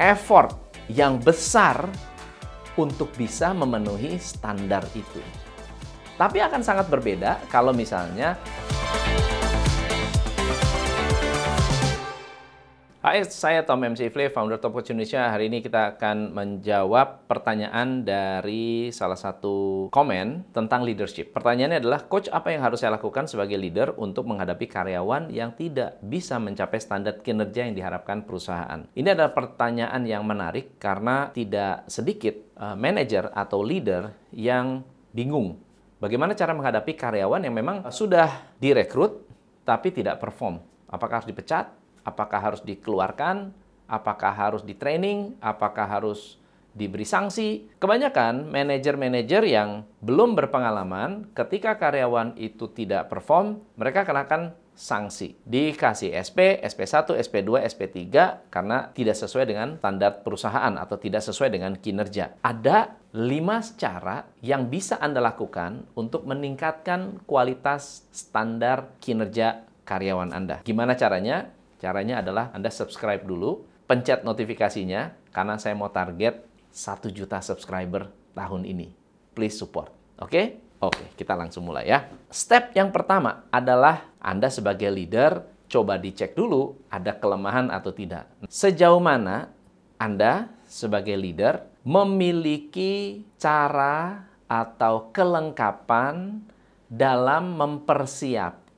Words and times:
effort 0.00 0.56
yang 0.88 1.20
besar 1.20 1.84
untuk 2.80 3.12
bisa 3.14 3.52
memenuhi 3.52 4.16
standar 4.16 4.82
itu. 4.96 5.20
Tapi 6.16 6.40
akan 6.40 6.64
sangat 6.64 6.88
berbeda 6.88 7.36
kalau 7.52 7.76
misalnya 7.76 8.40
Hai, 13.00 13.24
saya 13.24 13.64
Tom 13.64 13.80
MC 13.80 14.12
Ifle, 14.12 14.28
founder 14.28 14.60
Top 14.60 14.76
Coach 14.76 14.92
Indonesia. 14.92 15.32
Hari 15.32 15.48
ini 15.48 15.64
kita 15.64 15.96
akan 15.96 16.36
menjawab 16.36 17.24
pertanyaan 17.24 18.04
dari 18.04 18.92
salah 18.92 19.16
satu 19.16 19.88
komen 19.88 20.52
tentang 20.52 20.84
leadership. 20.84 21.32
Pertanyaannya 21.32 21.80
adalah, 21.80 22.04
Coach, 22.04 22.28
apa 22.28 22.52
yang 22.52 22.60
harus 22.60 22.84
saya 22.84 22.92
lakukan 22.92 23.24
sebagai 23.24 23.56
leader 23.56 23.96
untuk 23.96 24.28
menghadapi 24.28 24.68
karyawan 24.68 25.32
yang 25.32 25.56
tidak 25.56 25.96
bisa 26.04 26.36
mencapai 26.36 26.76
standar 26.76 27.24
kinerja 27.24 27.72
yang 27.72 27.72
diharapkan 27.72 28.20
perusahaan? 28.20 28.84
Ini 28.92 29.16
adalah 29.16 29.32
pertanyaan 29.32 30.04
yang 30.04 30.20
menarik 30.28 30.76
karena 30.76 31.32
tidak 31.32 31.88
sedikit 31.88 32.36
uh, 32.60 32.76
manajer 32.76 33.32
atau 33.32 33.64
leader 33.64 34.12
yang 34.28 34.84
bingung 35.16 35.56
bagaimana 36.04 36.36
cara 36.36 36.52
menghadapi 36.52 36.92
karyawan 37.00 37.48
yang 37.48 37.56
memang 37.56 37.88
sudah 37.88 38.44
direkrut 38.60 39.24
tapi 39.64 39.88
tidak 39.88 40.20
perform. 40.20 40.60
Apakah 40.92 41.24
harus 41.24 41.32
dipecat? 41.32 41.79
Apakah 42.02 42.40
harus 42.40 42.62
dikeluarkan, 42.64 43.52
apakah 43.90 44.32
harus 44.32 44.62
di 44.62 44.78
training, 44.78 45.36
apakah 45.42 45.84
harus 45.84 46.40
diberi 46.70 47.02
sanksi. 47.02 47.66
Kebanyakan 47.82 48.46
manajer-manajer 48.46 49.42
yang 49.46 49.82
belum 50.00 50.38
berpengalaman 50.38 51.34
ketika 51.34 51.76
karyawan 51.76 52.38
itu 52.38 52.70
tidak 52.70 53.10
perform, 53.10 53.58
mereka 53.74 54.06
kenakan 54.06 54.54
sanksi. 54.80 55.36
Dikasih 55.44 56.16
SP, 56.16 56.56
SP1, 56.64 57.20
SP2, 57.20 57.68
SP3 57.68 57.98
karena 58.48 58.88
tidak 58.96 59.18
sesuai 59.18 59.44
dengan 59.44 59.76
standar 59.76 60.24
perusahaan 60.24 60.72
atau 60.78 60.96
tidak 60.96 61.20
sesuai 61.20 61.52
dengan 61.52 61.76
kinerja. 61.76 62.40
Ada 62.40 62.96
lima 63.12 63.60
cara 63.76 64.24
yang 64.40 64.72
bisa 64.72 64.96
Anda 65.02 65.20
lakukan 65.20 65.84
untuk 65.98 66.24
meningkatkan 66.24 67.26
kualitas 67.28 68.08
standar 68.14 68.96
kinerja 69.02 69.68
karyawan 69.84 70.32
Anda. 70.32 70.64
Gimana 70.64 70.96
caranya? 70.96 71.50
Caranya 71.80 72.20
adalah 72.20 72.52
Anda 72.52 72.68
subscribe 72.68 73.24
dulu, 73.24 73.64
pencet 73.88 74.20
notifikasinya, 74.20 75.32
karena 75.32 75.56
saya 75.56 75.72
mau 75.72 75.88
target 75.88 76.44
1 76.68 77.08
juta 77.08 77.40
subscriber 77.40 78.12
tahun 78.36 78.68
ini. 78.68 78.92
Please 79.32 79.56
support. 79.56 79.88
Oke? 80.20 80.28
Okay? 80.28 80.46
Oke, 80.80 81.04
kita 81.16 81.36
langsung 81.36 81.68
mulai 81.68 81.88
ya. 81.88 82.08
Step 82.32 82.72
yang 82.76 82.88
pertama 82.92 83.48
adalah 83.52 84.12
Anda 84.20 84.48
sebagai 84.48 84.88
leader, 84.88 85.44
coba 85.68 86.00
dicek 86.00 86.32
dulu 86.32 86.88
ada 86.88 87.16
kelemahan 87.16 87.68
atau 87.68 87.92
tidak. 87.92 88.28
Sejauh 88.48 89.00
mana 89.00 89.52
Anda 90.00 90.48
sebagai 90.64 91.16
leader 91.16 91.64
memiliki 91.84 93.24
cara 93.36 94.24
atau 94.48 95.12
kelengkapan 95.12 96.44
dalam 96.88 97.56
mempersiapkan 97.60 98.69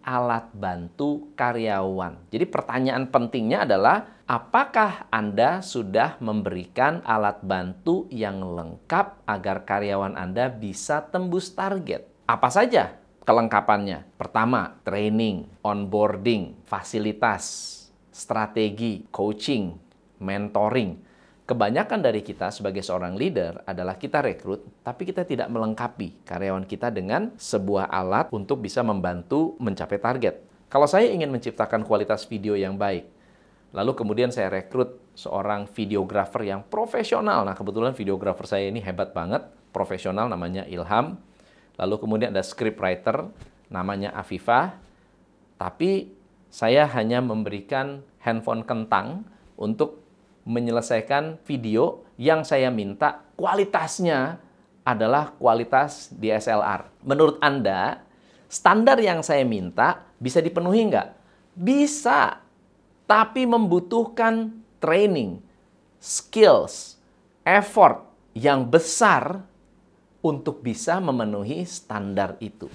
alat 0.00 0.48
bantu 0.56 1.28
karyawan. 1.36 2.32
Jadi 2.32 2.48
pertanyaan 2.48 3.12
pentingnya 3.12 3.68
adalah 3.68 4.24
apakah 4.24 5.12
Anda 5.12 5.60
sudah 5.60 6.16
memberikan 6.24 7.04
alat 7.04 7.44
bantu 7.44 8.08
yang 8.08 8.40
lengkap 8.40 9.28
agar 9.28 9.68
karyawan 9.68 10.16
Anda 10.16 10.48
bisa 10.48 11.04
tembus 11.04 11.52
target? 11.52 12.08
Apa 12.24 12.48
saja 12.48 12.96
kelengkapannya? 13.28 14.08
Pertama, 14.16 14.80
training, 14.88 15.44
onboarding, 15.60 16.64
fasilitas, 16.64 17.68
strategi, 18.08 19.04
coaching, 19.12 19.76
mentoring 20.16 21.11
kebanyakan 21.46 22.00
dari 22.00 22.22
kita 22.22 22.54
sebagai 22.54 22.80
seorang 22.80 23.18
leader 23.18 23.66
adalah 23.66 23.98
kita 23.98 24.22
rekrut, 24.22 24.82
tapi 24.86 25.02
kita 25.08 25.26
tidak 25.26 25.50
melengkapi 25.50 26.22
karyawan 26.22 26.64
kita 26.64 26.94
dengan 26.94 27.34
sebuah 27.34 27.90
alat 27.90 28.30
untuk 28.30 28.62
bisa 28.62 28.80
membantu 28.86 29.58
mencapai 29.58 29.98
target. 29.98 30.34
Kalau 30.72 30.88
saya 30.88 31.12
ingin 31.12 31.28
menciptakan 31.28 31.84
kualitas 31.84 32.24
video 32.24 32.56
yang 32.56 32.80
baik, 32.80 33.04
lalu 33.76 33.92
kemudian 33.92 34.32
saya 34.32 34.48
rekrut 34.48 34.96
seorang 35.12 35.68
videografer 35.68 36.48
yang 36.48 36.64
profesional. 36.64 37.44
Nah, 37.44 37.52
kebetulan 37.52 37.92
videografer 37.92 38.48
saya 38.48 38.72
ini 38.72 38.80
hebat 38.80 39.12
banget, 39.12 39.44
profesional 39.74 40.32
namanya 40.32 40.64
Ilham. 40.64 41.20
Lalu 41.76 41.94
kemudian 42.00 42.32
ada 42.32 42.44
scriptwriter 42.44 43.28
namanya 43.68 44.12
Afifah. 44.16 44.76
Tapi 45.60 46.12
saya 46.52 46.84
hanya 46.96 47.24
memberikan 47.24 48.04
handphone 48.20 48.64
kentang 48.64 49.24
untuk 49.56 50.01
menyelesaikan 50.42 51.42
video 51.46 52.02
yang 52.18 52.42
saya 52.42 52.70
minta 52.70 53.22
kualitasnya 53.38 54.38
adalah 54.82 55.34
kualitas 55.38 56.10
DSLR. 56.14 56.90
Menurut 57.06 57.38
Anda, 57.38 58.02
standar 58.50 58.98
yang 58.98 59.22
saya 59.22 59.46
minta 59.46 60.02
bisa 60.18 60.42
dipenuhi 60.42 60.90
nggak? 60.90 61.08
Bisa, 61.54 62.42
tapi 63.06 63.46
membutuhkan 63.46 64.50
training, 64.82 65.38
skills, 66.02 66.98
effort 67.46 68.02
yang 68.34 68.66
besar 68.66 69.46
untuk 70.22 70.62
bisa 70.62 70.98
memenuhi 70.98 71.62
standar 71.66 72.38
itu. 72.42 72.66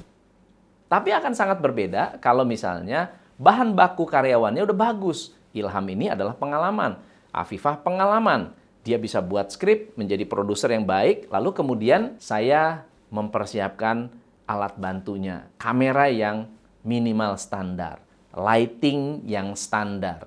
Tapi 0.87 1.11
akan 1.11 1.35
sangat 1.35 1.59
berbeda 1.59 2.19
kalau 2.23 2.47
misalnya 2.47 3.11
bahan 3.35 3.75
baku 3.75 4.07
karyawannya 4.07 4.63
udah 4.63 4.77
bagus. 4.77 5.35
Ilham 5.51 5.87
ini 5.91 6.07
adalah 6.07 6.37
pengalaman 6.37 6.99
Afifah 7.37 7.85
pengalaman. 7.85 8.57
Dia 8.81 8.97
bisa 8.97 9.21
buat 9.21 9.53
skrip, 9.53 9.93
menjadi 9.93 10.25
produser 10.25 10.73
yang 10.73 10.89
baik, 10.89 11.29
lalu 11.29 11.53
kemudian 11.53 12.17
saya 12.17 12.87
mempersiapkan 13.13 14.09
alat 14.49 14.73
bantunya. 14.79 15.45
Kamera 15.61 16.09
yang 16.09 16.49
minimal 16.81 17.35
standar, 17.37 18.01
lighting 18.33 19.21
yang 19.27 19.53
standar, 19.53 20.25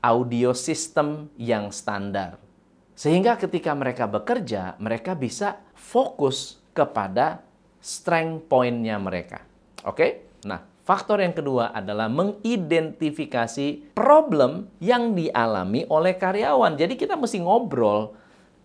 audio 0.00 0.50
system 0.56 1.30
yang 1.36 1.68
standar. 1.70 2.40
Sehingga 2.98 3.38
ketika 3.38 3.76
mereka 3.78 4.10
bekerja, 4.10 4.74
mereka 4.82 5.14
bisa 5.14 5.62
fokus 5.78 6.58
kepada 6.74 7.44
strength 7.78 8.50
point-nya 8.50 8.98
mereka. 8.98 9.44
Oke? 9.86 10.26
Nah, 10.42 10.64
Faktor 10.88 11.20
yang 11.20 11.36
kedua 11.36 11.68
adalah 11.76 12.08
mengidentifikasi 12.08 13.92
problem 13.92 14.72
yang 14.80 15.12
dialami 15.12 15.84
oleh 15.84 16.16
karyawan. 16.16 16.80
Jadi 16.80 16.96
kita 16.96 17.12
mesti 17.12 17.44
ngobrol. 17.44 18.16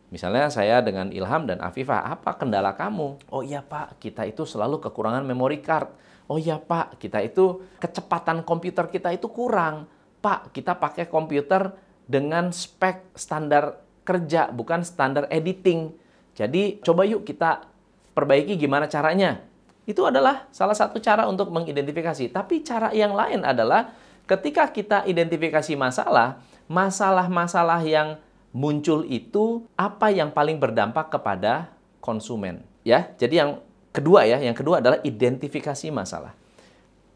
Misalnya 0.08 0.48
saya 0.48 0.80
dengan 0.80 1.12
Ilham 1.12 1.44
dan 1.44 1.60
Afifah, 1.60 2.16
apa 2.16 2.32
kendala 2.40 2.80
kamu? 2.80 3.28
Oh 3.28 3.44
iya 3.44 3.60
Pak, 3.60 4.00
kita 4.00 4.24
itu 4.24 4.48
selalu 4.48 4.80
kekurangan 4.80 5.20
memory 5.28 5.60
card. 5.60 5.92
Oh 6.32 6.40
iya 6.40 6.56
Pak, 6.64 6.96
kita 6.96 7.20
itu 7.20 7.60
kecepatan 7.84 8.48
komputer 8.48 8.88
kita 8.88 9.12
itu 9.12 9.28
kurang. 9.28 9.92
Pak, 10.24 10.56
kita 10.56 10.80
pakai 10.80 11.12
komputer 11.12 11.76
dengan 12.08 12.56
spek 12.56 13.20
standar 13.20 13.84
kerja, 14.08 14.48
bukan 14.48 14.88
standar 14.88 15.28
editing. 15.28 15.92
Jadi 16.40 16.80
coba 16.88 17.04
yuk 17.04 17.28
kita 17.28 17.68
perbaiki 18.16 18.56
gimana 18.56 18.88
caranya. 18.88 19.44
Itu 19.84 20.08
adalah 20.08 20.48
salah 20.50 20.76
satu 20.76 21.00
cara 21.04 21.28
untuk 21.28 21.52
mengidentifikasi. 21.52 22.32
Tapi 22.32 22.64
cara 22.64 22.90
yang 22.96 23.12
lain 23.12 23.44
adalah 23.44 23.92
ketika 24.24 24.72
kita 24.72 25.04
identifikasi 25.04 25.76
masalah, 25.76 26.40
masalah-masalah 26.72 27.84
yang 27.84 28.16
muncul 28.56 29.04
itu 29.10 29.66
apa 29.76 30.14
yang 30.14 30.32
paling 30.32 30.62
berdampak 30.62 31.12
kepada 31.12 31.74
konsumen, 32.00 32.64
ya. 32.86 33.12
Jadi 33.18 33.42
yang 33.42 33.60
kedua 33.92 34.24
ya, 34.30 34.40
yang 34.40 34.56
kedua 34.56 34.80
adalah 34.80 35.02
identifikasi 35.02 35.90
masalah. 35.92 36.38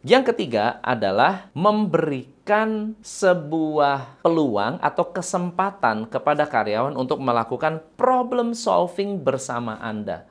Yang 0.08 0.34
ketiga 0.34 0.80
adalah 0.82 1.52
memberikan 1.52 2.96
sebuah 3.04 4.24
peluang 4.24 4.80
atau 4.80 5.10
kesempatan 5.12 6.08
kepada 6.08 6.48
karyawan 6.48 6.96
untuk 6.96 7.20
melakukan 7.20 7.84
problem 8.00 8.56
solving 8.56 9.20
bersama 9.20 9.76
Anda. 9.84 10.24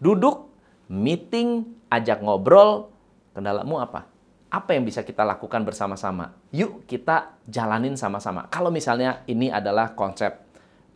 Duduk 0.00 0.49
meeting, 0.90 1.78
ajak 1.86 2.18
ngobrol, 2.18 2.90
kendalamu 3.30 3.78
apa? 3.78 4.10
Apa 4.50 4.74
yang 4.74 4.82
bisa 4.82 5.06
kita 5.06 5.22
lakukan 5.22 5.62
bersama-sama? 5.62 6.34
Yuk 6.50 6.82
kita 6.90 7.38
jalanin 7.46 7.94
sama-sama. 7.94 8.50
Kalau 8.50 8.74
misalnya 8.74 9.22
ini 9.30 9.46
adalah 9.46 9.94
konsep 9.94 10.34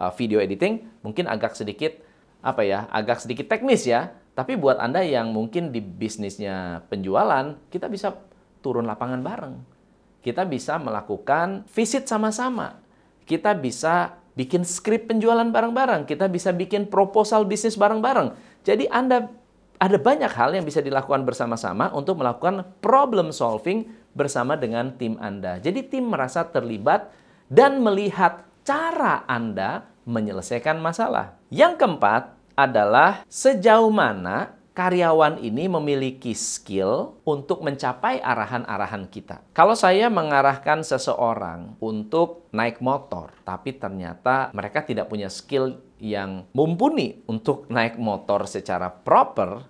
uh, 0.03 0.11
video 0.19 0.43
editing, 0.43 0.83
mungkin 1.07 1.31
agak 1.31 1.55
sedikit 1.55 1.95
apa 2.43 2.67
ya, 2.67 2.91
agak 2.91 3.23
sedikit 3.23 3.47
teknis 3.47 3.87
ya. 3.87 4.11
Tapi 4.35 4.59
buat 4.59 4.83
Anda 4.83 5.07
yang 5.07 5.31
mungkin 5.31 5.71
di 5.71 5.79
bisnisnya 5.79 6.83
penjualan, 6.91 7.55
kita 7.71 7.87
bisa 7.87 8.19
turun 8.59 8.91
lapangan 8.91 9.23
bareng. 9.23 9.55
Kita 10.19 10.43
bisa 10.43 10.75
melakukan 10.83 11.63
visit 11.71 12.11
sama-sama. 12.11 12.83
Kita 13.23 13.55
bisa 13.55 14.19
bikin 14.35 14.67
skrip 14.67 15.07
penjualan 15.07 15.47
bareng-bareng. 15.47 16.11
Kita 16.11 16.27
bisa 16.27 16.51
bikin 16.51 16.91
proposal 16.91 17.47
bisnis 17.47 17.79
bareng-bareng. 17.79 18.35
Jadi 18.67 18.91
Anda 18.91 19.31
ada 19.79 19.99
banyak 19.99 20.31
hal 20.31 20.55
yang 20.55 20.65
bisa 20.65 20.79
dilakukan 20.81 21.27
bersama-sama 21.27 21.91
untuk 21.93 22.23
melakukan 22.23 22.63
problem 22.79 23.35
solving 23.35 23.91
bersama 24.15 24.55
dengan 24.55 24.95
tim 24.95 25.19
Anda. 25.19 25.59
Jadi 25.59 25.91
tim 25.91 26.09
merasa 26.09 26.47
terlibat 26.47 27.11
dan 27.51 27.83
melihat 27.83 28.47
cara 28.63 29.27
Anda 29.27 29.85
menyelesaikan 30.07 30.79
masalah. 30.79 31.37
Yang 31.51 31.85
keempat 31.85 32.23
adalah 32.55 33.27
sejauh 33.27 33.91
mana 33.91 34.55
karyawan 34.75 35.39
ini 35.39 35.71
memiliki 35.71 36.35
skill 36.35 37.23
untuk 37.23 37.63
mencapai 37.63 38.19
arahan-arahan 38.19 39.07
kita. 39.07 39.39
Kalau 39.55 39.79
saya 39.79 40.11
mengarahkan 40.11 40.83
seseorang 40.83 41.79
untuk 41.79 42.51
naik 42.51 42.83
motor, 42.83 43.31
tapi 43.47 43.79
ternyata 43.79 44.51
mereka 44.51 44.83
tidak 44.83 45.07
punya 45.07 45.31
skill 45.31 45.79
yang 46.03 46.51
mumpuni 46.51 47.23
untuk 47.31 47.71
naik 47.71 48.03
motor 48.03 48.51
secara 48.51 48.91
proper, 48.91 49.63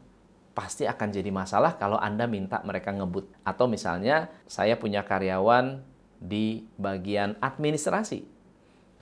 pasti 0.57 0.89
akan 0.89 1.09
jadi 1.13 1.29
masalah 1.29 1.77
kalau 1.77 2.01
Anda 2.01 2.25
minta 2.25 2.65
mereka 2.65 2.89
ngebut. 2.89 3.29
Atau 3.45 3.69
misalnya 3.69 4.33
saya 4.49 4.81
punya 4.81 5.05
karyawan 5.05 5.85
di 6.17 6.65
bagian 6.81 7.37
administrasi. 7.45 8.25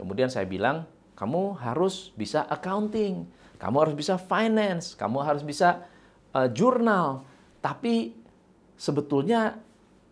Kemudian 0.03 0.27
saya 0.35 0.51
bilang, 0.51 0.91
kamu 1.15 1.63
harus 1.63 2.11
bisa 2.19 2.43
accounting, 2.51 3.31
kamu 3.63 3.77
harus 3.87 3.95
bisa 3.95 4.19
finance, 4.19 4.99
kamu 4.99 5.23
harus 5.23 5.47
bisa 5.47 5.87
uh, 6.35 6.49
jurnal, 6.51 7.25
tapi 7.61 8.17
sebetulnya 8.77 9.57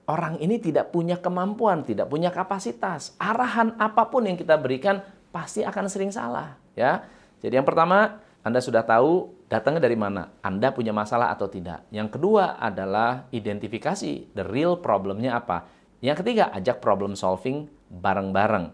orang 0.06 0.38
ini 0.38 0.62
tidak 0.62 0.94
punya 0.94 1.18
kemampuan, 1.18 1.82
tidak 1.82 2.06
punya 2.06 2.30
kapasitas. 2.30 3.14
Arahan 3.18 3.76
apa 3.76 4.06
pun 4.08 4.26
yang 4.26 4.38
kita 4.38 4.56
berikan 4.56 5.02
pasti 5.34 5.66
akan 5.66 5.86
sering 5.90 6.10
salah, 6.14 6.56
ya. 6.78 7.04
Jadi 7.40 7.56
yang 7.56 7.66
pertama, 7.66 8.20
Anda 8.44 8.60
sudah 8.60 8.84
tahu 8.84 9.32
datangnya 9.48 9.82
dari 9.82 9.96
mana, 9.96 10.30
Anda 10.44 10.70
punya 10.70 10.92
masalah 10.94 11.32
atau 11.32 11.50
tidak. 11.50 11.88
Yang 11.90 12.20
kedua 12.20 12.60
adalah 12.60 13.26
identifikasi 13.32 14.36
the 14.36 14.44
real 14.44 14.78
problemnya 14.78 15.40
apa. 15.40 15.66
Yang 16.00 16.24
ketiga, 16.24 16.48
ajak 16.56 16.80
problem 16.80 17.12
solving 17.12 17.68
bareng-bareng. 17.90 18.72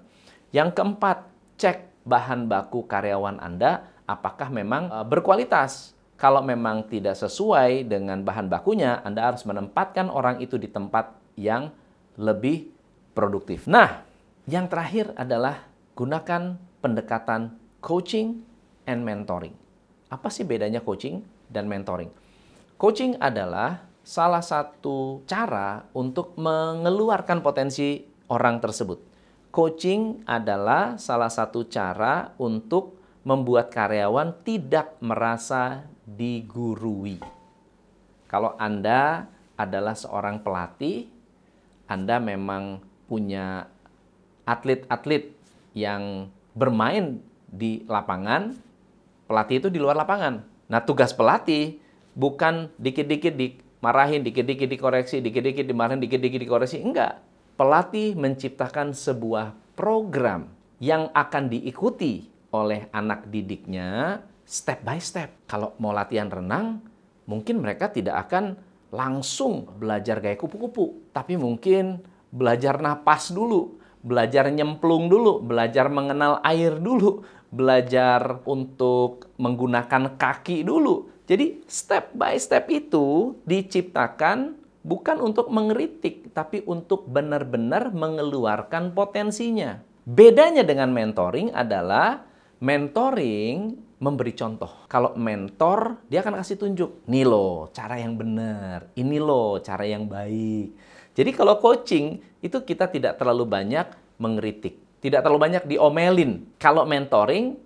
Yang 0.54 0.78
keempat, 0.78 1.26
cek 1.58 2.06
bahan 2.06 2.46
baku 2.46 2.87
karyawan 2.87 3.43
Anda 3.43 3.90
apakah 4.06 4.48
memang 4.54 4.88
uh, 4.94 5.02
berkualitas 5.02 5.95
kalau 6.16 6.40
memang 6.40 6.88
tidak 6.88 7.12
sesuai 7.20 7.84
dengan 7.92 8.24
bahan 8.24 8.48
bakunya, 8.48 9.04
Anda 9.04 9.28
harus 9.28 9.44
menempatkan 9.44 10.08
orang 10.08 10.40
itu 10.40 10.56
di 10.56 10.64
tempat 10.68 11.12
yang 11.36 11.68
lebih 12.16 12.72
produktif. 13.12 13.68
Nah, 13.68 14.00
yang 14.48 14.64
terakhir 14.72 15.12
adalah 15.12 15.68
gunakan 15.92 16.56
pendekatan 16.80 17.56
coaching 17.84 18.40
and 18.88 19.04
mentoring. 19.04 19.52
Apa 20.08 20.32
sih 20.32 20.48
bedanya 20.48 20.80
coaching 20.80 21.20
dan 21.52 21.68
mentoring? 21.68 22.08
Coaching 22.80 23.20
adalah 23.20 23.84
salah 24.00 24.40
satu 24.40 25.20
cara 25.28 25.84
untuk 25.92 26.32
mengeluarkan 26.40 27.44
potensi 27.44 28.04
orang 28.32 28.62
tersebut. 28.64 29.02
Coaching 29.52 30.24
adalah 30.24 30.96
salah 30.96 31.32
satu 31.32 31.64
cara 31.69 32.32
untuk 32.40 32.96
membuat 33.26 33.72
karyawan 33.74 34.30
tidak 34.46 34.94
merasa 35.02 35.90
digurui. 36.06 37.19
Kalau 38.31 38.55
Anda 38.56 39.26
adalah 39.58 39.99
seorang 39.99 40.41
pelatih, 40.41 41.11
Anda 41.91 42.23
memang 42.23 42.81
punya 43.11 43.67
atlet-atlet 44.47 45.35
yang 45.75 46.31
bermain 46.55 47.20
di 47.50 47.82
lapangan, 47.91 48.55
pelatih 49.26 49.67
itu 49.67 49.69
di 49.69 49.82
luar 49.82 49.99
lapangan. 49.99 50.47
Nah, 50.70 50.81
tugas 50.82 51.11
pelatih 51.14 51.79
bukan 52.14 52.70
dikit-dikit 52.79 53.35
dimarahin, 53.35 54.23
dikit-dikit 54.23 54.70
dikoreksi, 54.70 55.19
dikit-dikit 55.23 55.67
dimarahin, 55.67 55.99
dikit-dikit 55.99 56.41
dikoreksi. 56.43 56.82
Enggak. 56.82 57.23
Pelatih 57.56 58.12
menciptakan 58.14 58.93
sebuah 58.93 59.56
program 59.79 60.53
yang 60.76 61.08
akan 61.17 61.49
diikuti 61.49 62.29
oleh 62.53 62.88
anak 62.93 63.32
didiknya 63.32 64.20
step 64.46 64.87
by 64.87 65.02
step. 65.02 65.34
Kalau 65.50 65.75
mau 65.82 65.90
latihan 65.90 66.31
renang, 66.31 66.81
mungkin 67.26 67.58
mereka 67.60 67.90
tidak 67.90 68.31
akan 68.31 68.56
langsung 68.94 69.66
belajar 69.76 70.22
gaya 70.22 70.38
kupu-kupu, 70.38 71.10
tapi 71.10 71.34
mungkin 71.34 72.00
belajar 72.31 72.78
napas 72.78 73.34
dulu, 73.34 73.76
belajar 74.00 74.46
nyemplung 74.48 75.10
dulu, 75.10 75.43
belajar 75.43 75.90
mengenal 75.90 76.38
air 76.46 76.78
dulu, 76.78 77.26
belajar 77.50 78.40
untuk 78.46 79.26
menggunakan 79.37 80.14
kaki 80.14 80.62
dulu. 80.62 81.10
Jadi 81.26 81.66
step 81.66 82.14
by 82.14 82.38
step 82.38 82.70
itu 82.70 83.34
diciptakan 83.43 84.54
bukan 84.87 85.19
untuk 85.19 85.50
mengeritik, 85.50 86.31
tapi 86.31 86.62
untuk 86.70 87.10
benar-benar 87.10 87.90
mengeluarkan 87.90 88.94
potensinya. 88.94 89.82
Bedanya 90.06 90.62
dengan 90.62 90.94
mentoring 90.94 91.50
adalah 91.50 92.22
mentoring 92.62 93.85
memberi 93.96 94.37
contoh. 94.37 94.84
Kalau 94.88 95.16
mentor, 95.16 96.04
dia 96.08 96.20
akan 96.20 96.40
kasih 96.40 96.60
tunjuk. 96.60 97.08
Nih 97.08 97.25
loh, 97.25 97.72
cara 97.72 97.96
yang 97.96 98.16
benar. 98.16 98.93
Ini 98.93 99.16
loh, 99.16 99.60
cara 99.64 99.88
yang 99.88 100.04
baik. 100.04 100.76
Jadi 101.16 101.31
kalau 101.32 101.56
coaching, 101.56 102.20
itu 102.44 102.60
kita 102.60 102.93
tidak 102.93 103.16
terlalu 103.16 103.48
banyak 103.48 103.88
mengeritik. 104.20 104.76
Tidak 105.00 105.25
terlalu 105.25 105.40
banyak 105.40 105.64
diomelin. 105.64 106.44
Kalau 106.60 106.84
mentoring, 106.84 107.56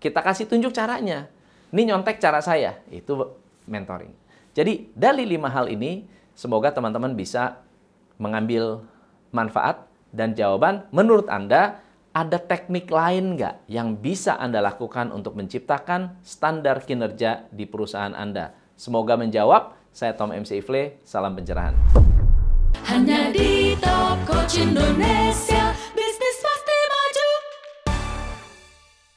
kita 0.00 0.24
kasih 0.24 0.48
tunjuk 0.48 0.72
caranya. 0.72 1.28
Ini 1.68 1.92
nyontek 1.92 2.16
cara 2.16 2.40
saya. 2.40 2.80
Itu 2.88 3.36
mentoring. 3.68 4.12
Jadi 4.56 4.88
dari 4.96 5.28
lima 5.28 5.52
hal 5.52 5.68
ini, 5.68 6.06
semoga 6.32 6.72
teman-teman 6.72 7.12
bisa 7.12 7.60
mengambil 8.16 8.86
manfaat 9.34 9.84
dan 10.14 10.32
jawaban 10.32 10.86
menurut 10.94 11.26
Anda 11.26 11.82
ada 12.14 12.38
teknik 12.38 12.86
lain 12.94 13.34
nggak 13.34 13.66
yang 13.66 13.98
bisa 13.98 14.38
Anda 14.38 14.62
lakukan 14.62 15.10
untuk 15.10 15.34
menciptakan 15.34 16.22
standar 16.22 16.86
kinerja 16.86 17.50
di 17.50 17.66
perusahaan 17.66 18.14
Anda? 18.14 18.54
Semoga 18.78 19.18
menjawab. 19.18 19.74
Saya 19.94 20.14
Tom 20.14 20.34
MC 20.34 20.62
Ifle, 20.62 21.02
salam 21.06 21.34
pencerahan. 21.38 21.74
Hanya 22.86 23.30
di 23.30 23.74
Top 23.78 24.18
Coach 24.26 24.58
Indonesia. 24.58 25.63